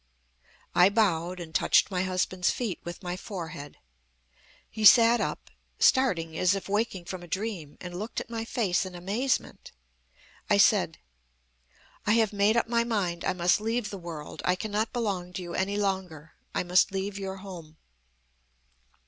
[0.73, 3.77] "I bowed, and touched my husband's feet with my forehead.
[4.67, 8.83] He sat up, starting as if waking from a dream, and looked at my face
[8.83, 9.71] in amazement.
[10.49, 10.97] I said:
[12.07, 13.23] "'I have made up my mind.
[13.23, 14.41] I must leave the world.
[14.43, 16.33] I cannot belong to you any longer.
[16.55, 17.77] I must leave your home.'